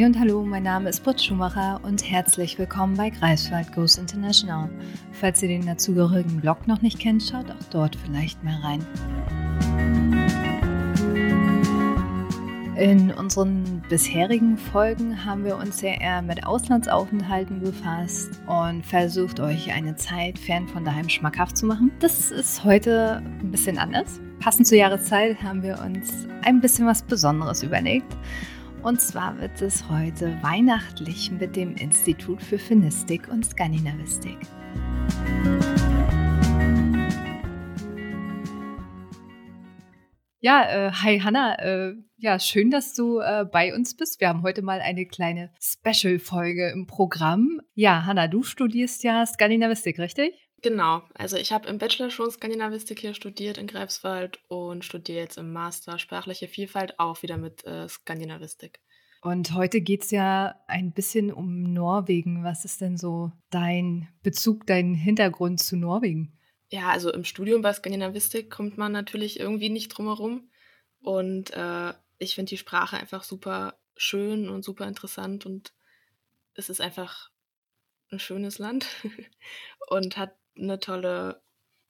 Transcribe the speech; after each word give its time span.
Hey 0.00 0.06
und 0.06 0.18
hallo, 0.18 0.42
mein 0.46 0.62
Name 0.62 0.88
ist 0.88 1.04
Britt 1.04 1.20
Schumacher 1.20 1.78
und 1.82 2.10
herzlich 2.10 2.58
willkommen 2.58 2.96
bei 2.96 3.10
Greifswald 3.10 3.70
Goes 3.74 3.98
International. 3.98 4.70
Falls 5.12 5.42
ihr 5.42 5.48
den 5.48 5.66
dazugehörigen 5.66 6.40
Blog 6.40 6.66
noch 6.66 6.80
nicht 6.80 6.98
kennt, 6.98 7.22
schaut 7.22 7.50
auch 7.50 7.68
dort 7.70 7.96
vielleicht 7.96 8.42
mal 8.42 8.58
rein. 8.62 8.86
In 12.76 13.10
unseren 13.10 13.82
bisherigen 13.90 14.56
Folgen 14.56 15.22
haben 15.22 15.44
wir 15.44 15.58
uns 15.58 15.82
ja 15.82 15.90
eher 15.90 16.22
mit 16.22 16.46
Auslandsaufenthalten 16.46 17.60
befasst 17.60 18.30
und 18.46 18.86
versucht, 18.86 19.38
euch 19.38 19.70
eine 19.70 19.96
Zeit 19.96 20.38
fern 20.38 20.66
von 20.66 20.82
daheim 20.82 21.10
schmackhaft 21.10 21.58
zu 21.58 21.66
machen. 21.66 21.92
Das 22.00 22.30
ist 22.30 22.64
heute 22.64 23.22
ein 23.42 23.50
bisschen 23.50 23.76
anders. 23.76 24.18
Passend 24.38 24.66
zur 24.66 24.78
Jahreszeit 24.78 25.42
haben 25.42 25.62
wir 25.62 25.78
uns 25.84 26.26
ein 26.40 26.62
bisschen 26.62 26.86
was 26.86 27.02
Besonderes 27.02 27.62
überlegt. 27.62 28.16
Und 28.82 28.98
zwar 28.98 29.38
wird 29.38 29.60
es 29.60 29.90
heute 29.90 30.38
weihnachtlich 30.42 31.30
mit 31.30 31.54
dem 31.54 31.76
Institut 31.76 32.42
für 32.42 32.58
Finistik 32.58 33.28
und 33.28 33.44
Skandinavistik. 33.44 34.38
Ja, 40.40 40.62
äh, 40.62 40.92
hi 40.92 41.20
Hanna. 41.20 41.58
Äh, 41.58 41.92
ja, 42.16 42.38
schön, 42.38 42.70
dass 42.70 42.94
du 42.94 43.18
äh, 43.18 43.44
bei 43.44 43.74
uns 43.74 43.94
bist. 43.94 44.18
Wir 44.18 44.28
haben 44.30 44.42
heute 44.42 44.62
mal 44.62 44.80
eine 44.80 45.04
kleine 45.04 45.52
Special-Folge 45.60 46.70
im 46.70 46.86
Programm. 46.86 47.60
Ja, 47.74 48.06
Hanna, 48.06 48.28
du 48.28 48.42
studierst 48.42 49.04
ja 49.04 49.26
Skandinavistik, 49.26 49.98
richtig? 49.98 50.49
Genau, 50.62 51.02
also 51.14 51.36
ich 51.36 51.52
habe 51.52 51.68
im 51.68 51.78
Bachelor 51.78 52.10
schon 52.10 52.30
Skandinavistik 52.30 53.00
hier 53.00 53.14
studiert 53.14 53.56
in 53.56 53.66
Greifswald 53.66 54.40
und 54.48 54.84
studiere 54.84 55.20
jetzt 55.20 55.38
im 55.38 55.52
Master 55.52 55.98
Sprachliche 55.98 56.48
Vielfalt 56.48 56.98
auch 56.98 57.22
wieder 57.22 57.38
mit 57.38 57.64
äh, 57.64 57.88
Skandinavistik. 57.88 58.80
Und 59.22 59.54
heute 59.54 59.80
geht 59.80 60.04
es 60.04 60.10
ja 60.10 60.54
ein 60.66 60.92
bisschen 60.92 61.32
um 61.32 61.62
Norwegen. 61.62 62.42
Was 62.44 62.64
ist 62.64 62.80
denn 62.80 62.96
so 62.96 63.32
dein 63.50 64.08
Bezug, 64.22 64.66
dein 64.66 64.94
Hintergrund 64.94 65.60
zu 65.60 65.76
Norwegen? 65.76 66.38
Ja, 66.70 66.88
also 66.88 67.12
im 67.12 67.24
Studium 67.24 67.62
bei 67.62 67.72
Skandinavistik 67.72 68.50
kommt 68.50 68.78
man 68.78 68.92
natürlich 68.92 69.38
irgendwie 69.40 69.70
nicht 69.70 69.88
drum 69.88 70.06
herum. 70.06 70.50
Und 71.02 71.50
äh, 71.50 71.92
ich 72.18 72.34
finde 72.34 72.50
die 72.50 72.58
Sprache 72.58 72.96
einfach 72.96 73.24
super 73.24 73.78
schön 73.96 74.48
und 74.48 74.64
super 74.64 74.86
interessant 74.86 75.44
und 75.44 75.74
es 76.54 76.70
ist 76.70 76.80
einfach 76.80 77.30
ein 78.10 78.18
schönes 78.18 78.58
Land 78.58 78.86
und 79.88 80.16
hat 80.16 80.39
eine 80.56 80.80
tolle 80.80 81.42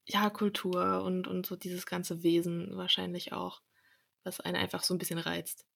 ja, 0.07 0.31
Kultur 0.31 1.03
und, 1.05 1.27
und 1.27 1.47
so 1.47 1.57
dieses 1.57 1.87
ganze 1.87 2.23
Wesen 2.23 2.77
wahrscheinlich 2.77 3.33
auch, 3.33 3.63
was 4.25 4.41
einen 4.41 4.57
einfach 4.57 4.83
so 4.83 4.95
ein 4.95 4.99
bisschen 4.99 5.19
reizt. 5.19 5.67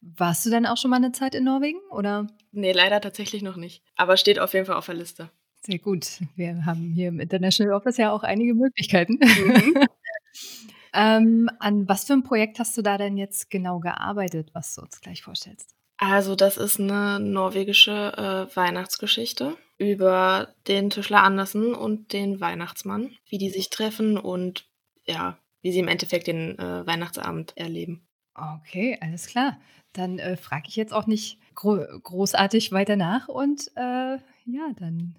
Warst 0.00 0.46
du 0.46 0.50
denn 0.50 0.66
auch 0.66 0.76
schon 0.76 0.90
mal 0.90 0.96
eine 0.96 1.12
Zeit 1.12 1.34
in 1.34 1.44
Norwegen, 1.44 1.80
oder? 1.90 2.26
Nee, 2.52 2.72
leider 2.72 3.00
tatsächlich 3.00 3.42
noch 3.42 3.56
nicht. 3.56 3.82
Aber 3.96 4.16
steht 4.16 4.38
auf 4.38 4.54
jeden 4.54 4.66
Fall 4.66 4.76
auf 4.76 4.86
der 4.86 4.94
Liste. 4.94 5.30
Sehr 5.62 5.78
gut. 5.78 6.20
Wir 6.36 6.64
haben 6.66 6.92
hier 6.92 7.08
im 7.08 7.20
International 7.20 7.74
Office 7.74 7.96
ja 7.96 8.12
auch 8.12 8.22
einige 8.22 8.54
Möglichkeiten. 8.54 9.14
Mhm. 9.14 9.74
ähm, 10.94 11.50
an 11.58 11.88
was 11.88 12.04
für 12.04 12.12
ein 12.12 12.22
Projekt 12.22 12.58
hast 12.58 12.76
du 12.76 12.82
da 12.82 12.98
denn 12.98 13.16
jetzt 13.16 13.50
genau 13.50 13.80
gearbeitet, 13.80 14.50
was 14.52 14.74
du 14.74 14.82
uns 14.82 15.00
gleich 15.00 15.22
vorstellst? 15.22 15.74
Also, 15.96 16.34
das 16.36 16.56
ist 16.56 16.78
eine 16.78 17.18
norwegische 17.18 18.48
äh, 18.50 18.56
Weihnachtsgeschichte 18.56 19.56
über 19.78 20.54
den 20.68 20.90
Tischler 20.90 21.22
Andersen 21.22 21.74
und 21.74 22.12
den 22.12 22.40
Weihnachtsmann, 22.40 23.16
wie 23.28 23.38
die 23.38 23.50
sich 23.50 23.70
treffen 23.70 24.18
und 24.18 24.68
ja, 25.06 25.38
wie 25.62 25.72
sie 25.72 25.80
im 25.80 25.88
Endeffekt 25.88 26.26
den 26.26 26.58
äh, 26.58 26.86
Weihnachtsabend 26.86 27.56
erleben. 27.56 28.06
Okay, 28.34 28.98
alles 29.00 29.26
klar. 29.26 29.60
Dann 29.92 30.18
äh, 30.18 30.36
frage 30.36 30.68
ich 30.68 30.76
jetzt 30.76 30.92
auch 30.92 31.06
nicht 31.06 31.38
gro 31.54 31.84
großartig 32.02 32.72
weiter 32.72 32.96
nach 32.96 33.28
und 33.28 33.70
äh, 33.76 34.18
ja, 34.46 34.72
dann 34.76 35.18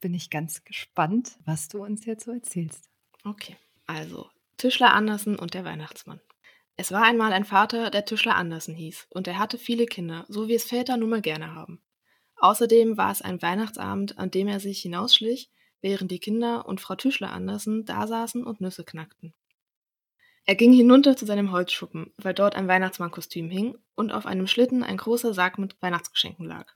bin 0.00 0.14
ich 0.14 0.30
ganz 0.30 0.64
gespannt, 0.64 1.38
was 1.44 1.68
du 1.68 1.82
uns 1.82 2.04
jetzt 2.04 2.24
so 2.24 2.32
erzählst. 2.32 2.90
Okay, 3.24 3.56
also 3.86 4.28
Tischler 4.56 4.94
Andersen 4.94 5.36
und 5.36 5.54
der 5.54 5.64
Weihnachtsmann. 5.64 6.20
Es 6.76 6.90
war 6.90 7.04
einmal 7.04 7.32
ein 7.32 7.44
Vater, 7.44 7.90
der 7.90 8.04
Tischler 8.04 8.34
Andersen 8.34 8.74
hieß, 8.74 9.06
und 9.10 9.28
er 9.28 9.38
hatte 9.38 9.58
viele 9.58 9.86
Kinder, 9.86 10.24
so 10.28 10.48
wie 10.48 10.54
es 10.54 10.64
Väter 10.64 10.96
nun 10.96 11.10
mal 11.10 11.22
gerne 11.22 11.54
haben. 11.54 11.80
Außerdem 12.44 12.98
war 12.98 13.10
es 13.10 13.22
ein 13.22 13.40
Weihnachtsabend, 13.40 14.18
an 14.18 14.30
dem 14.30 14.48
er 14.48 14.60
sich 14.60 14.82
hinausschlich, 14.82 15.50
während 15.80 16.10
die 16.10 16.18
Kinder 16.18 16.68
und 16.68 16.78
Frau 16.78 16.94
Tischler 16.94 17.32
Andersen 17.32 17.86
dasaßen 17.86 18.44
und 18.44 18.60
Nüsse 18.60 18.84
knackten. 18.84 19.32
Er 20.44 20.54
ging 20.54 20.74
hinunter 20.74 21.16
zu 21.16 21.24
seinem 21.24 21.52
Holzschuppen, 21.52 22.12
weil 22.18 22.34
dort 22.34 22.54
ein 22.54 22.68
Weihnachtsmannkostüm 22.68 23.48
hing 23.48 23.78
und 23.94 24.12
auf 24.12 24.26
einem 24.26 24.46
Schlitten 24.46 24.82
ein 24.82 24.98
großer 24.98 25.32
Sack 25.32 25.56
mit 25.56 25.80
Weihnachtsgeschenken 25.80 26.44
lag. 26.44 26.70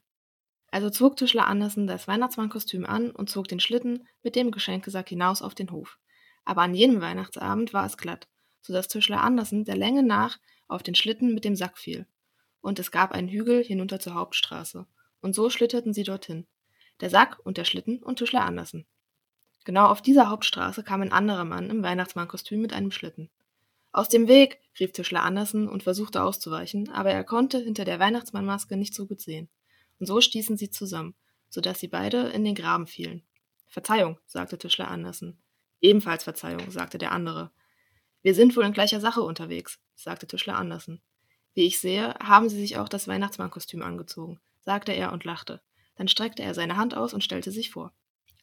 Also 0.71 0.89
zog 0.89 1.19
Tischler 1.19 1.47
Andersen 1.47 1.87
das 1.87 2.09
Weihnachtsmannkostüm 2.09 2.87
an 2.87 3.11
und 3.11 3.29
zog 3.29 3.47
den 3.47 3.61
Schlitten 3.61 4.09
mit 4.23 4.37
dem 4.37 4.53
Geschenkesack 4.53 5.11
hinaus 5.11 5.43
auf 5.43 5.55
den 5.55 5.71
Hof. 5.71 5.99
Aber 6.47 6.63
an 6.63 6.73
jenem 6.73 7.03
Weihnachtsabend 7.03 7.75
war 7.75 7.85
es 7.85 7.99
glatt, 7.99 8.27
so 8.63 8.73
dass 8.73 8.89
Tischler 8.89 9.21
Andersen 9.21 9.67
der 9.67 9.77
Länge 9.77 10.03
nach 10.03 10.39
auf 10.67 10.83
den 10.83 10.95
Schlitten 10.95 11.35
mit 11.35 11.45
dem 11.45 11.57
Sack 11.57 11.77
fiel. 11.77 12.07
Und 12.63 12.79
es 12.79 12.91
gab 12.91 13.13
einen 13.13 13.29
Hügel 13.29 13.63
hinunter 13.63 14.01
zur 14.01 14.15
Hauptstraße. 14.15 14.87
Und 15.21 15.35
so 15.35 15.51
schlitterten 15.51 15.93
sie 15.93 16.05
dorthin. 16.05 16.47
Der 17.01 17.11
Sack 17.11 17.39
und 17.45 17.57
der 17.57 17.65
Schlitten 17.65 18.03
und 18.03 18.17
Tischler 18.19 18.45
Andersen. 18.45 18.87
Genau 19.65 19.87
auf 19.87 20.03
dieser 20.03 20.31
Hauptstraße 20.31 20.83
kam 20.83 21.03
ein 21.03 21.13
anderer 21.13 21.45
Mann 21.45 21.71
im 21.71 21.83
Weihnachtsmannkostüm 21.83 22.61
mit 22.61 22.73
einem 22.73 22.91
Schlitten. 22.91 23.31
Aus 23.93 24.09
dem 24.09 24.29
Weg, 24.29 24.61
rief 24.79 24.93
Tischler 24.93 25.23
Andersen 25.23 25.69
und 25.69 25.83
versuchte 25.83 26.23
auszuweichen, 26.23 26.91
aber 26.91 27.11
er 27.11 27.25
konnte 27.25 27.59
hinter 27.59 27.85
der 27.85 27.99
Weihnachtsmannmaske 27.99 28.77
nicht 28.77 28.95
so 28.95 29.07
gut 29.07 29.21
sehen. 29.21 29.49
Und 29.99 30.07
so 30.07 30.21
stießen 30.21 30.57
sie 30.57 30.71
zusammen, 30.71 31.15
so 31.49 31.61
dass 31.61 31.81
sie 31.81 31.89
beide 31.89 32.29
in 32.29 32.45
den 32.45 32.55
Graben 32.55 32.87
fielen. 32.87 33.23
Verzeihung, 33.67 34.19
sagte 34.27 34.59
Tischler 34.59 34.89
Andersen. 34.89 35.39
Ebenfalls 35.81 36.25
Verzeihung, 36.25 36.71
sagte 36.71 36.99
der 36.99 37.13
andere. 37.13 37.51
Wir 38.23 38.35
sind 38.35 38.57
wohl 38.57 38.65
in 38.65 38.73
gleicher 38.73 39.01
Sache 39.01 39.23
unterwegs, 39.23 39.79
sagte 39.95 40.27
Tischler 40.27 40.57
Andersen. 40.57 41.01
Wie 41.55 41.67
ich 41.67 41.81
sehe, 41.81 42.15
haben 42.21 42.49
Sie 42.49 42.59
sich 42.59 42.79
auch 42.79 42.89
das 42.89 43.09
Weihnachtsmannkostüm 43.09 43.83
angezogen, 43.83 44.41
sagte 44.69 44.93
er 44.93 45.15
und 45.15 45.25
lachte. 45.25 45.63
Dann 45.97 46.09
streckte 46.09 46.43
er 46.43 46.53
seine 46.53 46.77
Hand 46.77 46.95
aus 46.95 47.15
und 47.15 47.25
stellte 47.25 47.51
sich 47.51 47.71
vor. 47.71 47.95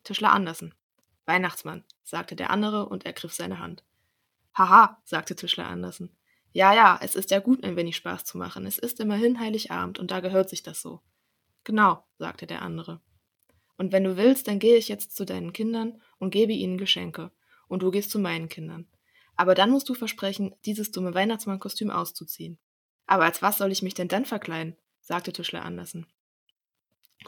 Tischler 0.03 0.34
Andersen. 0.34 0.74
Weihnachtsmann, 1.28 1.84
sagte 2.02 2.36
der 2.36 2.50
andere 2.50 2.90
und 2.90 3.06
ergriff 3.06 3.31
seine 3.31 3.59
Hand. 3.59 3.84
Haha, 4.58 5.00
sagte 5.03 5.35
Tischler 5.35 5.68
Andersen. 5.68 6.18
Ja, 6.52 6.74
ja, 6.74 6.97
es 7.00 7.14
ist 7.14 7.30
ja 7.30 7.38
gut, 7.38 7.64
ein 7.64 7.75
wenig 7.75 7.96
Spaß 7.96 8.24
zu 8.24 8.40
machen. 8.40 8.66
Es 8.66 8.80
ist 8.80 9.00
immerhin 9.00 9.40
Heiligabend 9.40 10.00
und 10.00 10.09
da 10.09 10.19
gehört 10.19 10.50
sich 10.50 10.64
das 10.64 10.81
so. 10.81 11.02
Genau, 11.64 12.03
sagte 12.18 12.47
der 12.47 12.64
andere. 12.64 13.02
Und 13.78 13.91
wenn 13.91 14.03
du 14.03 14.18
willst, 14.18 14.47
dann 14.47 14.58
gehe 14.58 14.78
ich 14.78 14.88
jetzt 14.88 15.16
zu 15.16 15.25
deinen 15.25 15.53
Kindern 15.53 16.02
und 16.18 16.31
gebe 16.31 16.53
ihnen 16.53 16.80
Geschenke. 16.80 17.30
Und 17.68 17.84
du 17.84 17.91
gehst 17.91 18.09
zu 18.09 18.18
meinen 18.18 18.50
Kindern. 18.50 18.88
Aber 19.35 19.53
dann 19.53 19.69
musst 19.69 19.90
du 19.90 19.94
versprechen, 19.94 20.56
dieses 20.66 20.90
dumme 20.90 21.14
Weihnachtsmannkostüm 21.14 21.91
auszuziehen. 21.91 22.58
Aber 23.06 23.25
als 23.25 23.44
was 23.44 23.59
soll 23.59 23.72
ich 23.72 23.84
mich 23.84 23.94
denn 23.94 24.08
dann 24.08 24.25
verkleiden? 24.25 24.75
sagte 25.02 25.31
Tischler 25.31 25.64
Andersen. 25.64 26.08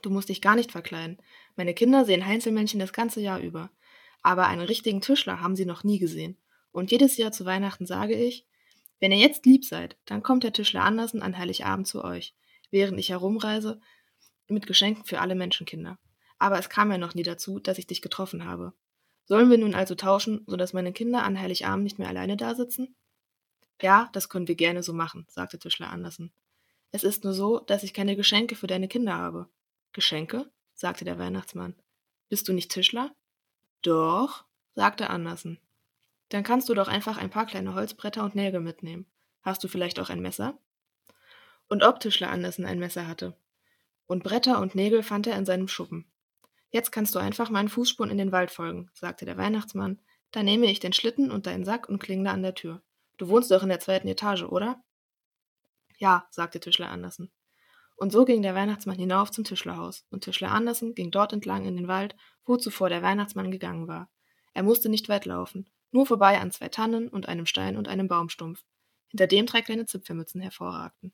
Du 0.01 0.09
musst 0.09 0.29
dich 0.29 0.41
gar 0.41 0.55
nicht 0.55 0.71
verkleiden. 0.71 1.17
Meine 1.55 1.73
Kinder 1.73 2.05
sehen 2.05 2.25
Heinzelmännchen 2.25 2.79
das 2.79 2.93
ganze 2.93 3.21
Jahr 3.21 3.39
über. 3.39 3.69
Aber 4.21 4.47
einen 4.47 4.61
richtigen 4.61 5.01
Tischler 5.01 5.41
haben 5.41 5.55
sie 5.55 5.65
noch 5.65 5.83
nie 5.83 5.99
gesehen. 5.99 6.37
Und 6.71 6.91
jedes 6.91 7.17
Jahr 7.17 7.31
zu 7.31 7.45
Weihnachten 7.45 7.85
sage 7.85 8.13
ich, 8.13 8.45
wenn 8.99 9.11
ihr 9.11 9.19
jetzt 9.19 9.45
lieb 9.45 9.63
seid, 9.63 9.97
dann 10.05 10.23
kommt 10.23 10.43
der 10.43 10.53
Tischler 10.53 10.83
Andersen 10.83 11.21
an 11.21 11.37
Heiligabend 11.37 11.87
zu 11.87 12.03
euch, 12.03 12.33
während 12.71 12.99
ich 12.99 13.09
herumreise 13.09 13.79
mit 14.47 14.65
Geschenken 14.65 15.05
für 15.05 15.19
alle 15.19 15.35
Menschenkinder. 15.35 15.99
Aber 16.39 16.57
es 16.59 16.69
kam 16.69 16.91
ja 16.91 16.97
noch 16.97 17.15
nie 17.15 17.23
dazu, 17.23 17.59
dass 17.59 17.77
ich 17.77 17.87
dich 17.87 18.01
getroffen 18.01 18.45
habe. 18.45 18.73
Sollen 19.25 19.49
wir 19.49 19.57
nun 19.57 19.75
also 19.75 19.95
tauschen, 19.95 20.43
sodass 20.47 20.73
meine 20.73 20.93
Kinder 20.93 21.23
an 21.23 21.39
Heiligabend 21.39 21.83
nicht 21.83 21.99
mehr 21.99 22.07
alleine 22.07 22.37
da 22.37 22.55
sitzen? 22.55 22.95
Ja, 23.81 24.09
das 24.13 24.29
können 24.29 24.47
wir 24.47 24.55
gerne 24.55 24.83
so 24.83 24.93
machen, 24.93 25.25
sagte 25.29 25.59
Tischler 25.59 25.89
Andersen. 25.89 26.31
Es 26.91 27.03
ist 27.03 27.23
nur 27.23 27.33
so, 27.33 27.59
dass 27.59 27.83
ich 27.83 27.93
keine 27.93 28.15
Geschenke 28.15 28.55
für 28.55 28.67
deine 28.67 28.87
Kinder 28.87 29.15
habe. 29.15 29.49
Geschenke? 29.97 30.47
sagte 30.75 31.05
der 31.05 31.17
Weihnachtsmann. 31.17 31.73
Bist 32.29 32.47
du 32.47 32.53
nicht 32.53 32.69
Tischler? 32.69 33.15
Doch, 33.81 34.45
sagte 34.75 35.09
Andersen. 35.09 35.59
Dann 36.29 36.43
kannst 36.43 36.69
du 36.69 36.75
doch 36.75 36.87
einfach 36.87 37.17
ein 37.17 37.31
paar 37.31 37.47
kleine 37.47 37.73
Holzbretter 37.73 38.23
und 38.23 38.35
Nägel 38.35 38.59
mitnehmen. 38.59 39.07
Hast 39.41 39.63
du 39.63 39.67
vielleicht 39.67 39.99
auch 39.99 40.11
ein 40.11 40.21
Messer? 40.21 40.55
Und 41.67 41.81
ob 41.81 41.99
Tischler 41.99 42.29
Andersen 42.29 42.63
ein 42.63 42.77
Messer 42.77 43.07
hatte. 43.07 43.35
Und 44.05 44.23
Bretter 44.23 44.61
und 44.61 44.75
Nägel 44.75 45.01
fand 45.01 45.25
er 45.25 45.35
in 45.35 45.47
seinem 45.47 45.67
Schuppen. 45.67 46.05
Jetzt 46.69 46.91
kannst 46.91 47.15
du 47.15 47.19
einfach 47.19 47.49
meinen 47.49 47.69
Fußspuren 47.69 48.11
in 48.11 48.19
den 48.19 48.31
Wald 48.31 48.51
folgen, 48.51 48.91
sagte 48.93 49.25
der 49.25 49.37
Weihnachtsmann. 49.37 49.99
Dann 50.29 50.45
nehme 50.45 50.67
ich 50.67 50.79
den 50.79 50.93
Schlitten 50.93 51.31
und 51.31 51.47
deinen 51.47 51.65
Sack 51.65 51.89
und 51.89 51.97
klingle 51.97 52.29
an 52.29 52.43
der 52.43 52.53
Tür. 52.53 52.83
Du 53.17 53.29
wohnst 53.29 53.49
doch 53.49 53.63
in 53.63 53.69
der 53.69 53.79
zweiten 53.79 54.07
Etage, 54.07 54.43
oder? 54.43 54.79
Ja, 55.97 56.27
sagte 56.29 56.59
Tischler 56.59 56.91
Andersen. 56.91 57.31
Und 57.97 58.11
so 58.11 58.25
ging 58.25 58.43
der 58.43 58.53
Weihnachtsmann 58.53 58.97
hinauf 58.97 59.31
zum 59.31 59.43
Tischlerhaus, 59.43 60.05
und 60.11 60.23
Tischler 60.23 60.51
Andersen 60.51 60.93
ging 60.93 61.09
dort 61.09 61.33
entlang 61.33 61.65
in 61.65 61.75
den 61.75 61.87
Wald, 61.87 62.15
wo 62.45 62.55
zuvor 62.55 62.89
der 62.89 63.01
Weihnachtsmann 63.01 63.51
gegangen 63.51 63.87
war. 63.87 64.09
Er 64.53 64.61
musste 64.61 64.87
nicht 64.87 65.09
weit 65.09 65.25
laufen, 65.25 65.67
nur 65.91 66.05
vorbei 66.05 66.39
an 66.39 66.51
zwei 66.51 66.69
Tannen 66.69 67.09
und 67.09 67.27
einem 67.27 67.47
Stein 67.47 67.75
und 67.75 67.87
einem 67.87 68.07
Baumstumpf, 68.07 68.63
hinter 69.09 69.25
dem 69.25 69.47
drei 69.47 69.63
kleine 69.63 69.87
Zipfelmützen 69.87 70.41
hervorragten. 70.41 71.11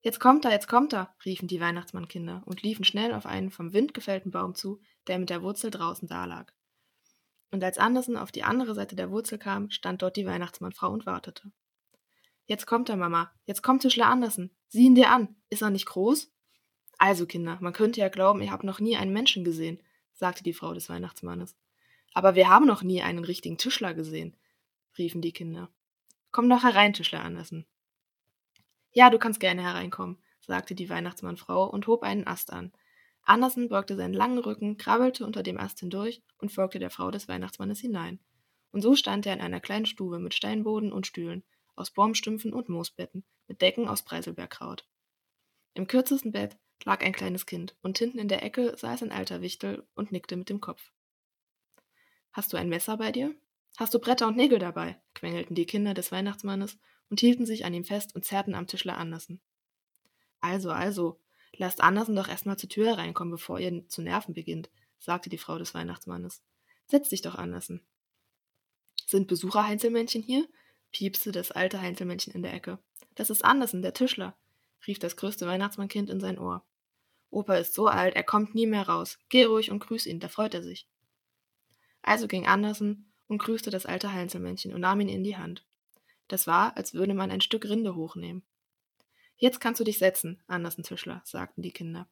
Jetzt 0.00 0.20
kommt 0.20 0.44
er, 0.44 0.52
jetzt 0.52 0.68
kommt 0.68 0.92
er, 0.92 1.12
riefen 1.24 1.48
die 1.48 1.60
Weihnachtsmannkinder 1.60 2.42
und 2.44 2.62
liefen 2.62 2.84
schnell 2.84 3.12
auf 3.12 3.26
einen 3.26 3.50
vom 3.50 3.72
Wind 3.72 3.94
gefällten 3.94 4.30
Baum 4.30 4.54
zu, 4.54 4.80
der 5.08 5.18
mit 5.18 5.30
der 5.30 5.42
Wurzel 5.42 5.70
draußen 5.70 6.06
dalag. 6.06 6.52
Und 7.50 7.64
als 7.64 7.78
Andersen 7.78 8.16
auf 8.16 8.30
die 8.30 8.44
andere 8.44 8.74
Seite 8.74 8.96
der 8.96 9.10
Wurzel 9.10 9.38
kam, 9.38 9.70
stand 9.70 10.02
dort 10.02 10.16
die 10.16 10.26
Weihnachtsmannfrau 10.26 10.90
und 10.90 11.06
wartete. 11.06 11.50
Jetzt 12.46 12.66
kommt 12.66 12.88
er, 12.88 12.96
Mama. 12.96 13.32
Jetzt 13.46 13.62
kommt 13.62 13.82
Tischler 13.82 14.06
Andersen. 14.06 14.50
Sieh 14.68 14.86
ihn 14.86 14.94
dir 14.94 15.10
an. 15.10 15.36
Ist 15.50 15.62
er 15.62 15.70
nicht 15.70 15.86
groß? 15.86 16.30
Also, 16.98 17.26
Kinder, 17.26 17.58
man 17.60 17.72
könnte 17.72 18.00
ja 18.00 18.08
glauben, 18.08 18.42
ihr 18.42 18.50
habt 18.50 18.64
noch 18.64 18.80
nie 18.80 18.96
einen 18.96 19.12
Menschen 19.12 19.44
gesehen, 19.44 19.82
sagte 20.12 20.44
die 20.44 20.52
Frau 20.52 20.74
des 20.74 20.88
Weihnachtsmannes. 20.88 21.56
Aber 22.12 22.34
wir 22.34 22.48
haben 22.48 22.66
noch 22.66 22.82
nie 22.82 23.02
einen 23.02 23.24
richtigen 23.24 23.58
Tischler 23.58 23.94
gesehen, 23.94 24.36
riefen 24.96 25.20
die 25.20 25.32
Kinder. 25.32 25.70
Komm 26.30 26.48
doch 26.48 26.62
herein, 26.62 26.92
Tischler 26.92 27.22
Andersen. 27.22 27.66
Ja, 28.92 29.10
du 29.10 29.18
kannst 29.18 29.40
gerne 29.40 29.62
hereinkommen, 29.62 30.18
sagte 30.40 30.74
die 30.74 30.88
Weihnachtsmannfrau 30.88 31.68
und 31.68 31.86
hob 31.86 32.02
einen 32.02 32.26
Ast 32.26 32.52
an. 32.52 32.72
Andersen 33.22 33.68
beugte 33.68 33.96
seinen 33.96 34.14
langen 34.14 34.38
Rücken, 34.38 34.76
krabbelte 34.76 35.26
unter 35.26 35.42
dem 35.42 35.58
Ast 35.58 35.80
hindurch 35.80 36.22
und 36.38 36.52
folgte 36.52 36.78
der 36.78 36.90
Frau 36.90 37.10
des 37.10 37.26
Weihnachtsmannes 37.26 37.80
hinein. 37.80 38.20
Und 38.70 38.82
so 38.82 38.94
stand 38.94 39.26
er 39.26 39.34
in 39.34 39.40
einer 39.40 39.60
kleinen 39.60 39.86
Stube 39.86 40.18
mit 40.18 40.34
Steinboden 40.34 40.92
und 40.92 41.06
Stühlen, 41.06 41.42
aus 41.76 41.90
Baumstümpfen 41.90 42.52
und 42.52 42.68
Moosbetten, 42.68 43.24
mit 43.48 43.62
Decken 43.62 43.88
aus 43.88 44.02
Preiselbeerkraut. 44.02 44.86
Im 45.74 45.86
kürzesten 45.86 46.32
Bett 46.32 46.56
lag 46.84 47.02
ein 47.02 47.12
kleines 47.12 47.46
Kind, 47.46 47.76
und 47.82 47.98
hinten 47.98 48.18
in 48.18 48.28
der 48.28 48.42
Ecke 48.42 48.76
saß 48.76 49.02
ein 49.02 49.12
alter 49.12 49.40
Wichtel 49.40 49.86
und 49.94 50.12
nickte 50.12 50.36
mit 50.36 50.48
dem 50.48 50.60
Kopf. 50.60 50.92
Hast 52.32 52.52
du 52.52 52.56
ein 52.56 52.68
Messer 52.68 52.96
bei 52.96 53.12
dir? 53.12 53.34
Hast 53.76 53.94
du 53.94 53.98
Bretter 53.98 54.28
und 54.28 54.36
Nägel 54.36 54.58
dabei? 54.58 55.00
quengelten 55.14 55.54
die 55.54 55.66
Kinder 55.66 55.94
des 55.94 56.12
Weihnachtsmannes 56.12 56.78
und 57.10 57.20
hielten 57.20 57.46
sich 57.46 57.64
an 57.64 57.74
ihm 57.74 57.84
fest 57.84 58.14
und 58.14 58.24
zerrten 58.24 58.54
am 58.54 58.66
Tischler 58.66 58.98
Andersen. 58.98 59.40
Also, 60.40 60.70
also, 60.70 61.20
lasst 61.56 61.80
Andersen 61.80 62.16
doch 62.16 62.28
erstmal 62.28 62.58
zur 62.58 62.68
Tür 62.68 62.86
hereinkommen, 62.86 63.32
bevor 63.32 63.58
ihr 63.58 63.88
zu 63.88 64.02
nerven 64.02 64.34
beginnt, 64.34 64.70
sagte 64.98 65.30
die 65.30 65.38
Frau 65.38 65.58
des 65.58 65.74
Weihnachtsmannes. 65.74 66.42
Setz 66.86 67.08
dich 67.08 67.22
doch, 67.22 67.34
Andersen. 67.34 67.86
Sind 69.06 69.28
Besucher-Heinzelmännchen 69.28 70.22
hier? 70.22 70.46
Piepste 70.94 71.32
das 71.32 71.50
alte 71.50 71.82
Heinzelmännchen 71.82 72.32
in 72.32 72.42
der 72.42 72.54
Ecke. 72.54 72.78
Das 73.16 73.28
ist 73.28 73.44
Andersen, 73.44 73.82
der 73.82 73.92
Tischler, 73.92 74.34
rief 74.86 74.98
das 74.98 75.16
größte 75.16 75.46
Weihnachtsmannkind 75.46 76.08
in 76.08 76.20
sein 76.20 76.38
Ohr. 76.38 76.64
Opa 77.30 77.56
ist 77.56 77.74
so 77.74 77.88
alt, 77.88 78.14
er 78.14 78.22
kommt 78.22 78.54
nie 78.54 78.66
mehr 78.66 78.88
raus. 78.88 79.18
Geh 79.28 79.44
ruhig 79.44 79.70
und 79.70 79.80
grüß 79.80 80.06
ihn, 80.06 80.20
da 80.20 80.28
freut 80.28 80.54
er 80.54 80.62
sich. 80.62 80.88
Also 82.00 82.28
ging 82.28 82.46
Andersen 82.46 83.12
und 83.26 83.38
grüßte 83.38 83.70
das 83.70 83.86
alte 83.86 84.12
Heinzelmännchen 84.12 84.72
und 84.72 84.80
nahm 84.80 85.00
ihn 85.00 85.08
in 85.08 85.24
die 85.24 85.36
Hand. 85.36 85.66
Das 86.28 86.46
war, 86.46 86.76
als 86.76 86.94
würde 86.94 87.14
man 87.14 87.30
ein 87.30 87.40
Stück 87.40 87.64
Rinde 87.64 87.96
hochnehmen. 87.96 88.44
Jetzt 89.36 89.60
kannst 89.60 89.80
du 89.80 89.84
dich 89.84 89.98
setzen, 89.98 90.42
Andersen 90.46 90.84
Tischler, 90.84 91.22
sagten 91.24 91.60
die 91.62 91.72
Kinder. 91.72 92.06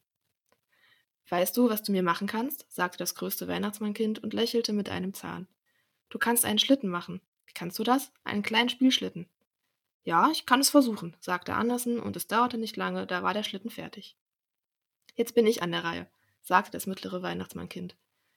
Weißt 1.29 1.57
du, 1.57 1.71
was 1.71 1.85
du 1.85 1.93
mir 1.93 2.03
machen 2.03 2.27
kannst? 2.27 2.67
sagte 2.69 2.99
das 2.99 3.15
größte 3.15 3.47
Weihnachtsmannkind 3.47 4.19
und 4.23 4.35
lächelte 4.35 4.73
mit 4.73 4.89
einem 4.89 5.15
Zahn. 5.15 5.47
Du 6.09 6.19
kannst 6.19 6.45
einen 6.45 6.59
Schlitten 6.59 6.91
machen. 6.91 7.21
Kannst 7.55 7.79
du 7.79 7.85
das? 7.85 8.13
Einen 8.25 8.43
kleinen 8.43 8.69
Spielschlitten. 8.69 9.27
Ja, 10.05 10.31
ich 10.31 10.47
kann 10.47 10.61
es 10.61 10.71
versuchen, 10.71 11.17
sagte 11.21 11.55
Andersen, 11.55 12.01
und 12.01 12.17
es 12.17 12.27
dauerte 12.27 12.59
nicht 12.59 12.77
lange, 12.77 13.07
da 13.07 13.23
war 13.23 13.35
der 13.35 13.45
Schlitten 13.45 13.71
fertig. 13.71 14.17
Jetzt 15.15 15.35
bin 15.35 15.47
ich 15.47 15.63
an 15.63 15.71
der 15.71 15.85
Reihe, 15.85 16.09
sagte 16.41 16.73
das 16.73 16.87
mittlere 16.87 17.23
Weihnachtsmannkind. 17.23 17.95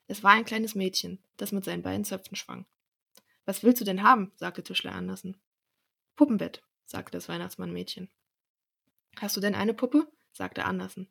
Es 0.07 0.23
war 0.23 0.31
ein 0.31 0.45
kleines 0.45 0.75
Mädchen, 0.75 1.19
das 1.37 1.51
mit 1.51 1.65
seinen 1.65 1.81
beiden 1.81 2.05
Zöpfen 2.05 2.35
schwang. 2.35 2.65
Was 3.45 3.63
willst 3.63 3.81
du 3.81 3.85
denn 3.85 4.03
haben? 4.03 4.31
sagte 4.35 4.63
Tischler 4.63 4.91
Andersen. 4.91 5.37
Puppenbett, 6.15 6.61
sagte 6.85 7.11
das 7.11 7.29
Weihnachtsmannmädchen. 7.29 8.09
Hast 9.17 9.35
du 9.35 9.41
denn 9.41 9.55
eine 9.55 9.73
Puppe? 9.73 10.07
sagte 10.31 10.65
Andersen. 10.65 11.07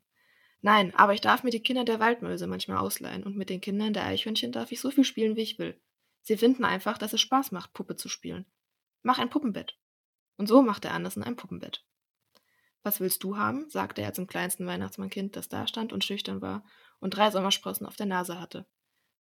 Nein, 0.61 0.95
aber 0.95 1.15
ich 1.15 1.21
darf 1.21 1.43
mir 1.43 1.51
die 1.51 1.63
Kinder 1.63 1.85
der 1.85 2.01
Waldmäuse 2.01 2.47
manchmal 2.47 2.79
ausleihen, 2.79 3.25
und 3.25 3.37
mit 3.37 3.51
den 3.51 3.61
Kindern 3.61 3.93
der 3.93 4.05
Eichhörnchen 4.05 4.53
darf 4.53 4.73
ich 4.73 4.81
so 4.81 4.91
viel 4.91 5.05
spielen, 5.05 5.37
wie 5.37 5.43
ich 5.43 5.59
will. 5.59 5.79
Sie 6.25 6.39
finden 6.39 6.65
einfach, 6.65 6.99
dass 6.99 7.13
es 7.13 7.21
Spaß 7.21 7.53
macht, 7.53 7.75
Puppe 7.75 7.97
zu 7.97 8.09
spielen. 8.09 8.47
Mach 9.03 9.19
ein 9.19 9.31
Puppenbett. 9.31 9.79
Und 10.37 10.49
so 10.49 10.63
machte 10.63 10.91
Andersen 10.91 11.23
ein 11.23 11.37
Puppenbett. 11.37 11.85
Was 12.83 12.99
willst 12.99 13.23
du 13.23 13.37
haben? 13.37 13.69
sagte 13.69 14.03
er 14.03 14.15
zum 14.15 14.27
kleinsten 14.27 14.67
Weihnachtsmannkind, 14.67 15.37
das 15.37 15.49
da 15.49 15.67
stand 15.67 15.93
und 15.93 16.03
schüchtern 16.03 16.41
war 16.41 16.65
und 16.99 17.11
drei 17.11 17.31
Sommersprossen 17.31 17.87
auf 17.87 17.97
der 17.97 18.07
Nase 18.07 18.41
hatte. 18.41 18.67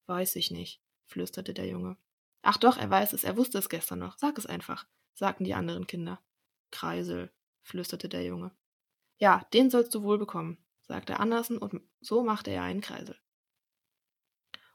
Weiß 0.06 0.34
ich 0.36 0.50
nicht, 0.50 0.82
flüsterte 1.06 1.54
der 1.54 1.66
Junge. 1.66 1.96
Ach 2.42 2.56
doch, 2.56 2.78
er 2.78 2.90
weiß 2.90 3.12
es, 3.12 3.22
er 3.24 3.36
wusste 3.36 3.58
es 3.58 3.68
gestern 3.68 4.00
noch. 4.00 4.18
Sag 4.18 4.36
es 4.38 4.46
einfach, 4.46 4.86
sagten 5.14 5.44
die 5.44 5.54
anderen 5.54 5.86
Kinder. 5.86 6.20
Kreisel, 6.70 7.32
flüsterte 7.62 8.08
der 8.08 8.24
Junge. 8.24 8.50
Ja, 9.18 9.46
den 9.52 9.70
sollst 9.70 9.94
du 9.94 10.02
wohl 10.02 10.18
bekommen, 10.18 10.58
sagte 10.82 11.20
Andersen, 11.20 11.58
und 11.58 11.80
so 12.00 12.22
machte 12.22 12.50
er 12.50 12.62
einen 12.62 12.80
Kreisel. 12.80 13.16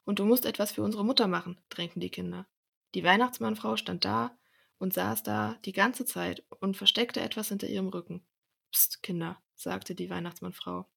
Und 0.09 0.17
du 0.17 0.25
musst 0.25 0.47
etwas 0.47 0.71
für 0.71 0.81
unsere 0.81 1.05
Mutter 1.05 1.27
machen, 1.27 1.61
drängten 1.69 1.99
die 1.99 2.09
Kinder. 2.09 2.47
Die 2.95 3.03
Weihnachtsmannfrau 3.03 3.77
stand 3.77 4.05
da 4.05 4.35
und 4.79 4.91
saß 4.91 5.21
da 5.21 5.59
die 5.65 5.71
ganze 5.71 6.03
Zeit 6.03 6.43
und 6.59 6.75
versteckte 6.75 7.21
etwas 7.21 7.49
hinter 7.49 7.67
ihrem 7.67 7.89
Rücken. 7.89 8.25
Psst, 8.71 9.03
Kinder, 9.03 9.39
sagte 9.53 9.93
die 9.93 10.09
Weihnachtsmannfrau. 10.09 10.89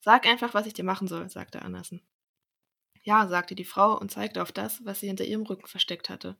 Sag 0.00 0.26
einfach, 0.26 0.54
was 0.54 0.66
ich 0.66 0.74
dir 0.74 0.82
machen 0.82 1.06
soll, 1.06 1.30
sagte 1.30 1.62
Andersen. 1.62 2.02
Ja, 3.04 3.28
sagte 3.28 3.54
die 3.54 3.64
Frau 3.64 3.96
und 3.96 4.10
zeigte 4.10 4.42
auf 4.42 4.50
das, 4.50 4.84
was 4.84 4.98
sie 4.98 5.06
hinter 5.06 5.24
ihrem 5.24 5.46
Rücken 5.46 5.68
versteckt 5.68 6.10
hatte. 6.10 6.36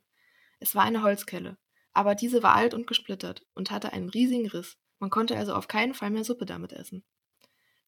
Es 0.59 0.75
war 0.75 0.83
eine 0.83 1.03
Holzkelle, 1.03 1.55
aber 1.93 2.15
diese 2.15 2.43
war 2.43 2.53
alt 2.53 2.73
und 2.73 2.85
gesplittert 2.85 3.45
und 3.53 3.71
hatte 3.71 3.93
einen 3.93 4.09
riesigen 4.09 4.49
Riss. 4.49 4.77
Man 4.99 5.09
konnte 5.09 5.37
also 5.37 5.55
auf 5.55 5.69
keinen 5.69 5.93
Fall 5.93 6.09
mehr 6.09 6.25
Suppe 6.25 6.45
damit 6.45 6.73
essen. 6.73 7.05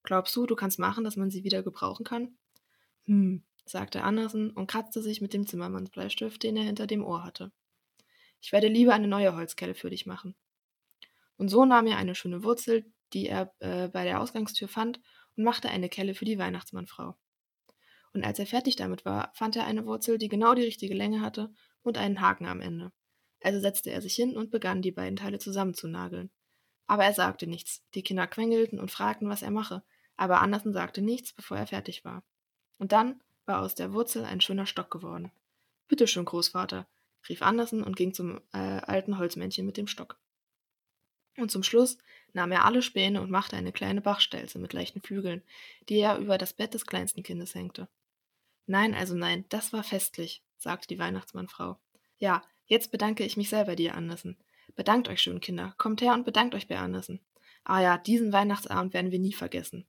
Glaubst 0.04 0.34
du, 0.38 0.46
du 0.46 0.56
kannst 0.56 0.80
machen, 0.80 1.04
dass 1.04 1.18
man 1.18 1.32
sie 1.32 1.44
wieder 1.44 1.64
gebrauchen 1.64 2.06
kann? 2.06 2.38
Hm, 3.08 3.44
sagte 3.66 4.04
Andersen 4.04 4.52
und 4.52 4.68
kratzte 4.68 5.02
sich 5.02 5.22
mit 5.22 5.34
dem 5.34 5.48
Zimmermannsbleistift, 5.48 6.42
den 6.44 6.58
er 6.58 6.64
hinter 6.64 6.88
dem 6.88 7.04
Ohr 7.04 7.24
hatte. 7.24 7.52
Ich 8.42 8.52
werde 8.52 8.68
lieber 8.68 8.94
eine 8.94 9.08
neue 9.08 9.36
Holzkelle 9.36 9.74
für 9.74 9.90
dich 9.90 10.06
machen. 10.06 10.36
Und 11.38 11.50
so 11.50 11.66
nahm 11.66 11.88
er 11.88 11.98
eine 11.98 12.16
schöne 12.16 12.44
Wurzel, 12.44 12.86
die 13.14 13.28
er 13.28 13.54
äh, 13.60 13.88
bei 13.88 14.04
der 14.04 14.22
Ausgangstür 14.22 14.68
fand, 14.68 15.00
und 15.36 15.44
machte 15.44 15.70
eine 15.70 15.90
Kelle 15.90 16.16
für 16.16 16.26
die 16.26 16.38
Weihnachtsmannfrau. 16.38 17.16
Und 18.14 18.24
als 18.24 18.40
er 18.40 18.46
fertig 18.46 18.78
damit 18.78 19.04
war, 19.04 19.32
fand 19.34 19.56
er 19.58 19.66
eine 19.66 19.86
Wurzel, 19.86 20.18
die 20.18 20.30
genau 20.30 20.54
die 20.54 20.64
richtige 20.64 20.94
Länge 20.94 21.20
hatte 21.22 21.54
und 21.82 21.98
einen 21.98 22.22
Haken 22.22 22.46
am 22.46 22.62
Ende. 22.62 22.94
Also 23.42 23.60
setzte 23.60 23.92
er 23.92 24.02
sich 24.02 24.16
hin 24.16 24.38
und 24.38 24.52
begann, 24.52 24.82
die 24.82 24.92
beiden 24.92 25.18
Teile 25.18 25.40
zusammenzunageln. 25.40 26.32
Aber 26.88 27.04
er 27.04 27.14
sagte 27.14 27.48
nichts. 27.48 27.84
Die 27.94 28.04
Kinder 28.04 28.28
quengelten 28.28 28.80
und 28.80 28.92
fragten, 28.92 29.28
was 29.28 29.42
er 29.42 29.52
mache, 29.52 29.84
aber 30.16 30.42
Andersen 30.42 30.72
sagte 30.72 31.02
nichts, 31.02 31.34
bevor 31.34 31.58
er 31.58 31.68
fertig 31.68 32.06
war. 32.06 32.24
Und 32.78 32.92
dann 32.92 33.22
war 33.46 33.62
aus 33.62 33.76
der 33.76 33.94
Wurzel 33.94 34.26
ein 34.26 34.42
schöner 34.42 34.66
Stock 34.66 34.92
geworden. 34.92 35.32
Bitte 35.88 36.08
schön, 36.08 36.26
Großvater, 36.26 36.88
rief 37.30 37.42
Andersen 37.42 37.84
und 37.84 37.96
ging 37.96 38.14
zum 38.14 38.40
äh, 38.54 38.58
alten 38.58 39.18
Holzmännchen 39.18 39.66
mit 39.66 39.78
dem 39.78 39.88
Stock. 39.88 40.18
Und 41.38 41.52
zum 41.52 41.64
Schluss 41.64 41.98
nahm 42.34 42.52
er 42.52 42.66
alle 42.66 42.82
Späne 42.82 43.22
und 43.22 43.30
machte 43.30 43.56
eine 43.56 43.72
kleine 43.72 44.02
Bachstelze 44.02 44.58
mit 44.58 44.74
leichten 44.74 45.02
Flügeln, 45.02 45.44
die 45.90 46.00
er 46.00 46.18
über 46.18 46.38
das 46.38 46.54
Bett 46.54 46.74
des 46.74 46.86
kleinsten 46.86 47.24
Kindes 47.24 47.56
hängte. 47.56 47.88
Nein, 48.68 48.96
also 48.96 49.16
nein, 49.16 49.46
das 49.50 49.74
war 49.74 49.84
festlich, 49.84 50.42
sagte 50.58 50.88
die 50.88 51.00
Weihnachtsmannfrau. 51.00 51.78
Ja, 52.18 52.42
jetzt 52.66 52.92
bedanke 52.92 53.24
ich 53.24 53.38
mich 53.38 53.50
sehr 53.50 53.66
bei 53.66 53.76
dir, 53.76 53.96
Andersen. 53.96 54.38
Bedankt 54.76 55.08
euch 55.10 55.22
schön, 55.22 55.40
Kinder. 55.40 55.76
Kommt 55.78 56.02
her 56.02 56.14
und 56.14 56.26
bedankt 56.26 56.56
euch 56.56 56.68
bei 56.68 56.78
Andersen. 56.78 57.20
Ah 57.64 57.82
ja, 57.82 57.98
diesen 57.98 58.32
Weihnachtsabend 58.32 58.94
werden 58.94 59.12
wir 59.12 59.20
nie 59.20 59.34
vergessen. 59.34 59.86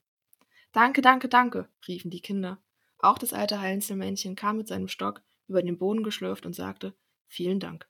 Danke, 0.73 1.01
danke, 1.01 1.29
danke, 1.29 1.69
riefen 1.87 2.11
die 2.11 2.21
Kinder. 2.21 2.59
Auch 2.99 3.19
das 3.19 3.33
alte 3.33 3.61
Heinzelmännchen 3.61 4.37
kam 4.37 4.57
mit 4.57 4.69
seinem 4.69 4.89
Stock 4.89 5.23
über 5.49 5.63
den 5.63 5.79
Boden 5.79 6.03
geschlürft 6.03 6.47
und 6.47 6.55
sagte 6.55 6.95
Vielen 7.29 7.61
Dank. 7.61 7.89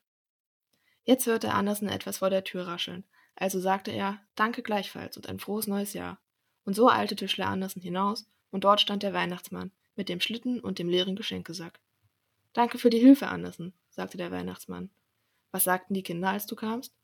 Jetzt 1.05 1.27
hörte 1.27 1.53
Andersen 1.53 1.89
etwas 1.89 2.19
vor 2.19 2.31
der 2.31 2.45
Tür 2.45 2.67
rascheln, 2.67 3.05
also 3.37 3.61
sagte 3.61 3.93
er 3.93 4.21
Danke 4.35 4.63
gleichfalls 4.63 5.17
und 5.17 5.29
ein 5.29 5.39
frohes 5.39 5.67
neues 5.67 5.93
Jahr. 5.93 6.19
Und 6.65 6.75
so 6.75 6.91
eilte 6.91 7.15
Tischler 7.15 7.47
Andersen 7.47 7.81
hinaus, 7.81 8.29
und 8.51 8.65
dort 8.65 8.81
stand 8.81 9.03
der 9.03 9.13
Weihnachtsmann, 9.13 9.71
mit 9.95 10.09
dem 10.09 10.21
Schlitten 10.21 10.61
und 10.61 10.79
dem 10.79 10.89
leeren 10.89 11.15
Geschenkesack. 11.15 11.81
Danke 12.53 12.79
für 12.79 12.91
die 12.91 12.99
Hilfe, 12.99 13.29
Andersen, 13.29 13.73
sagte 13.91 14.17
der 14.17 14.31
Weihnachtsmann. 14.31 14.91
Was 15.53 15.65
sagten 15.65 15.95
die 15.95 16.03
Kinder, 16.03 16.31
als 16.31 16.47
du 16.47 16.57
kamst? 16.57 16.95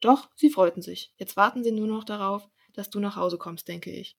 Doch, 0.00 0.30
sie 0.34 0.50
freuten 0.50 0.82
sich. 0.82 1.12
Jetzt 1.16 1.36
warten 1.36 1.62
sie 1.62 1.72
nur 1.72 1.86
noch 1.86 2.04
darauf, 2.04 2.48
dass 2.72 2.90
du 2.90 3.00
nach 3.00 3.16
Hause 3.16 3.38
kommst, 3.38 3.68
denke 3.68 3.90
ich. 3.90 4.18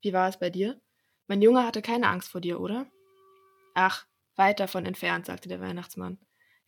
Wie 0.00 0.12
war 0.12 0.28
es 0.28 0.38
bei 0.38 0.50
dir? 0.50 0.80
Mein 1.28 1.42
Junge 1.42 1.64
hatte 1.64 1.82
keine 1.82 2.08
Angst 2.08 2.30
vor 2.30 2.40
dir, 2.40 2.60
oder? 2.60 2.86
Ach, 3.74 4.06
weit 4.36 4.60
davon 4.60 4.86
entfernt, 4.86 5.26
sagte 5.26 5.48
der 5.48 5.60
Weihnachtsmann. 5.60 6.18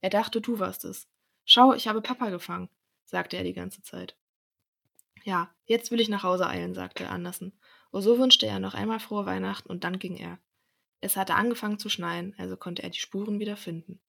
Er 0.01 0.11
dachte, 0.11 0.41
du 0.41 0.59
warst 0.59 0.85
es. 0.85 1.09
Schau, 1.45 1.73
ich 1.73 1.89
habe 1.89 2.03
Papa 2.03 2.31
gefangen, 2.31 2.69
sagte 3.05 3.37
er 3.37 3.45
die 3.45 3.55
ganze 3.55 3.83
Zeit. 3.83 4.17
Ja, 5.25 5.51
jetzt 5.65 5.91
will 5.91 6.01
ich 6.01 6.09
nach 6.09 6.23
Hause 6.23 6.47
eilen, 6.47 6.75
sagte 6.75 7.09
Andersen. 7.09 7.59
Und 7.91 8.03
so 8.03 8.19
wünschte 8.19 8.47
er 8.47 8.61
noch 8.61 8.75
einmal 8.75 9.01
frohe 9.01 9.27
Weihnachten 9.27 9.71
und 9.71 9.85
dann 9.85 9.99
ging 9.99 10.17
er. 10.17 10.39
Es 11.01 11.17
hatte 11.17 11.35
angefangen 11.35 11.79
zu 11.79 11.89
schneien, 11.89 12.35
also 12.39 12.57
konnte 12.57 12.83
er 12.83 12.91
die 12.91 12.99
Spuren 12.99 13.39
wieder 13.39 13.57
finden. 13.57 14.01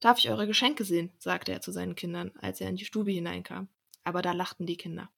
Darf 0.00 0.18
ich 0.18 0.30
eure 0.30 0.46
Geschenke 0.46 0.84
sehen? 0.84 1.12
sagte 1.18 1.52
er 1.52 1.60
zu 1.60 1.72
seinen 1.72 1.94
Kindern, 1.94 2.32
als 2.40 2.60
er 2.60 2.68
in 2.68 2.76
die 2.76 2.84
Stube 2.84 3.10
hineinkam. 3.10 3.68
Aber 4.04 4.22
da 4.22 4.32
lachten 4.32 4.66
die 4.66 4.76
Kinder. 4.76 5.10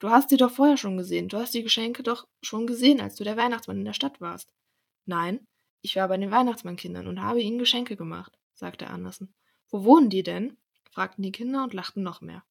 Du 0.00 0.08
hast 0.08 0.30
sie 0.30 0.38
doch 0.38 0.50
vorher 0.50 0.78
schon 0.78 0.96
gesehen. 0.96 1.28
Du 1.28 1.36
hast 1.36 1.52
die 1.52 1.62
Geschenke 1.62 2.02
doch 2.02 2.26
schon 2.42 2.66
gesehen, 2.66 3.00
als 3.00 3.16
du 3.16 3.24
der 3.24 3.36
Weihnachtsmann 3.36 3.78
in 3.78 3.84
der 3.84 3.92
Stadt 3.92 4.20
warst. 4.20 4.50
Nein, 5.04 5.46
ich 5.82 5.94
war 5.94 6.08
bei 6.08 6.16
den 6.16 6.30
Weihnachtsmannkindern 6.30 7.06
und 7.06 7.20
habe 7.20 7.42
ihnen 7.42 7.58
Geschenke 7.58 7.96
gemacht, 7.96 8.38
sagte 8.54 8.88
Andersen. 8.88 9.34
Wo 9.68 9.84
wohnen 9.84 10.08
die 10.08 10.22
denn? 10.22 10.56
fragten 10.90 11.22
die 11.22 11.32
Kinder 11.32 11.62
und 11.62 11.74
lachten 11.74 12.02
noch 12.02 12.22
mehr. 12.22 12.42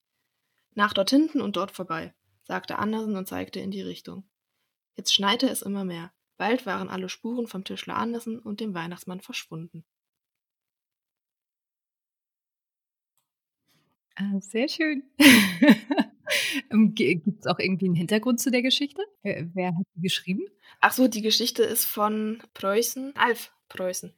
Nach 0.76 0.94
dort 0.94 1.10
hinten 1.10 1.42
und 1.42 1.56
dort 1.56 1.72
vorbei, 1.72 2.14
sagte 2.44 2.78
Andersen 2.78 3.18
und 3.18 3.28
zeigte 3.28 3.60
in 3.60 3.72
die 3.72 3.82
Richtung. 3.82 4.30
Jetzt 4.96 5.14
schneite 5.14 5.50
es 5.50 5.64
immer 5.64 5.84
mehr. 5.84 6.14
Bald 6.38 6.68
waren 6.68 6.88
alle 6.88 7.10
Spuren 7.10 7.48
vom 7.48 7.64
Tischler 7.64 7.98
Andersen 7.98 8.38
und 8.38 8.60
dem 8.60 8.76
Weihnachtsmann 8.76 9.22
verschwunden. 9.22 9.84
Ah, 14.16 14.40
sehr 14.40 14.70
schön. 14.70 15.04
Ähm, 16.72 16.94
Gibt 16.94 17.40
es 17.40 17.48
auch 17.48 17.60
irgendwie 17.60 17.86
einen 17.86 17.96
Hintergrund 17.96 18.40
zu 18.40 18.52
der 18.52 18.62
Geschichte? 18.62 19.02
Wer, 19.24 19.68
hat 19.68 19.86
die 19.96 20.02
geschrieben? 20.02 20.44
Ach 20.82 20.94
so, 20.94 21.08
die 21.08 21.22
Geschichte 21.22 21.64
ist 21.64 21.86
von 21.86 22.44
Preußen, 22.54 23.16
Alf 23.16 23.52
Preußen. 23.70 24.14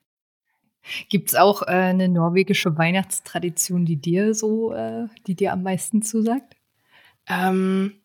Gibt 1.09 1.29
es 1.29 1.35
auch 1.35 1.61
äh, 1.61 1.71
eine 1.71 2.09
norwegische 2.09 2.77
Weihnachtstradition, 2.77 3.85
die 3.85 3.97
dir 3.97 4.33
so, 4.33 4.73
äh, 4.73 5.07
die 5.27 5.35
dir 5.35 5.53
am 5.53 5.63
meisten 5.63 6.01
zusagt? 6.01 6.55
Ähm, 7.27 8.01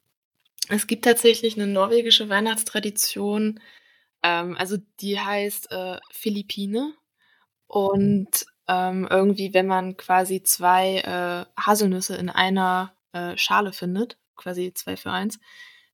es 0.69 0.87
gibt 0.87 1.05
tatsächlich 1.05 1.57
eine 1.57 1.67
norwegische 1.67 2.29
Weihnachtstradition, 2.29 3.61
ähm, 4.23 4.57
also 4.59 4.77
die 5.01 5.19
heißt 5.19 5.71
äh, 5.73 5.99
Philippine. 6.11 6.93
Und 7.67 8.47
ähm, 8.69 9.07
irgendwie, 9.11 9.55
wenn 9.55 9.67
man 9.67 9.97
quasi 9.97 10.43
zwei 10.43 10.99
äh, 10.99 11.61
Haselnüsse 11.61 12.17
in 12.17 12.31
einer 12.31 12.93
äh, 13.17 13.39
Schale 13.39 13.73
findet, 13.73 14.19
quasi 14.37 14.73
zwei 14.75 14.97
für 14.97 15.11
eins, 15.11 15.39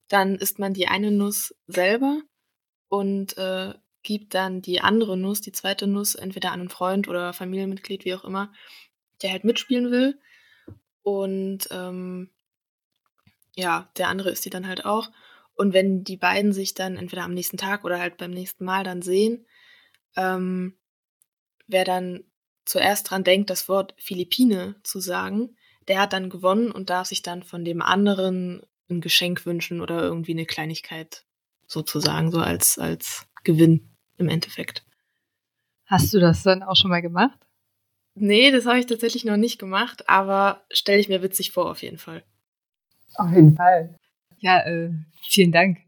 dann 0.07 0.35
isst 0.35 0.59
man 0.59 0.73
die 0.73 0.87
eine 0.87 1.11
Nuss 1.11 1.55
selber 1.67 2.21
und 2.89 3.37
äh, 3.37 3.73
gibt 4.03 4.33
dann 4.33 4.61
die 4.61 4.81
andere 4.81 5.17
Nuss, 5.17 5.41
die 5.41 5.53
zweite 5.53 5.87
Nuss, 5.87 6.15
entweder 6.15 6.51
an 6.51 6.59
einen 6.59 6.69
Freund 6.69 7.07
oder 7.07 7.33
Familienmitglied, 7.33 8.03
wie 8.05 8.13
auch 8.13 8.25
immer, 8.25 8.51
der 9.21 9.31
halt 9.31 9.45
mitspielen 9.45 9.91
will. 9.91 10.19
Und 11.01 11.69
ähm, 11.71 12.29
ja, 13.55 13.89
der 13.97 14.09
andere 14.09 14.31
isst 14.31 14.43
die 14.45 14.49
dann 14.49 14.67
halt 14.67 14.85
auch. 14.85 15.09
Und 15.55 15.73
wenn 15.73 16.03
die 16.03 16.17
beiden 16.17 16.51
sich 16.51 16.73
dann 16.73 16.97
entweder 16.97 17.23
am 17.23 17.33
nächsten 17.33 17.57
Tag 17.57 17.85
oder 17.85 17.99
halt 17.99 18.17
beim 18.17 18.31
nächsten 18.31 18.65
Mal 18.65 18.83
dann 18.83 19.01
sehen, 19.01 19.45
ähm, 20.17 20.75
wer 21.67 21.85
dann 21.85 22.25
zuerst 22.65 23.09
dran 23.09 23.23
denkt, 23.23 23.49
das 23.49 23.69
Wort 23.69 23.95
Philippine 23.97 24.75
zu 24.83 24.99
sagen, 24.99 25.55
der 25.87 26.01
hat 26.01 26.13
dann 26.13 26.29
gewonnen 26.29 26.71
und 26.71 26.89
darf 26.89 27.07
sich 27.07 27.21
dann 27.21 27.43
von 27.43 27.65
dem 27.65 27.81
anderen 27.81 28.61
ein 28.89 29.01
Geschenk 29.01 29.45
wünschen 29.45 29.81
oder 29.81 30.01
irgendwie 30.01 30.31
eine 30.31 30.45
Kleinigkeit 30.45 31.25
sozusagen, 31.67 32.31
so 32.31 32.39
als, 32.39 32.77
als 32.77 33.25
Gewinn 33.43 33.89
im 34.17 34.29
Endeffekt. 34.29 34.85
Hast 35.85 36.13
du 36.13 36.19
das 36.19 36.43
dann 36.43 36.63
auch 36.63 36.75
schon 36.75 36.89
mal 36.89 37.01
gemacht? 37.01 37.37
Nee, 38.15 38.51
das 38.51 38.65
habe 38.65 38.79
ich 38.79 38.85
tatsächlich 38.85 39.25
noch 39.25 39.37
nicht 39.37 39.59
gemacht, 39.59 40.07
aber 40.07 40.63
stelle 40.71 40.99
ich 40.99 41.09
mir 41.09 41.21
witzig 41.21 41.51
vor, 41.51 41.69
auf 41.69 41.81
jeden 41.81 41.97
Fall. 41.97 42.23
Auf 43.15 43.31
jeden 43.31 43.55
Fall. 43.55 43.97
Ja, 44.37 44.59
äh, 44.65 44.91
vielen 45.21 45.51
Dank. 45.51 45.79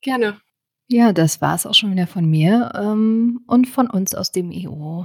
Gerne. 0.00 0.40
Ja, 0.88 1.12
das 1.12 1.40
war 1.40 1.54
es 1.54 1.66
auch 1.66 1.74
schon 1.74 1.90
wieder 1.90 2.06
von 2.06 2.24
mir 2.24 2.72
ähm, 2.74 3.40
und 3.46 3.66
von 3.66 3.90
uns 3.90 4.14
aus 4.14 4.30
dem 4.30 4.50
EU. 4.52 5.04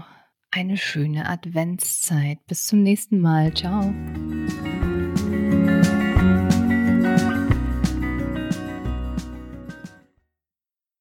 Eine 0.54 0.76
schöne 0.76 1.30
Adventszeit. 1.30 2.46
Bis 2.46 2.68
zum 2.68 2.84
nächsten 2.84 3.22
Mal. 3.22 3.54
Ciao. 3.54 3.94